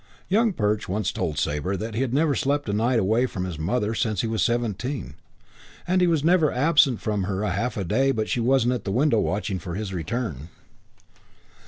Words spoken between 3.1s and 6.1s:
from his mother since he was seventeen, and he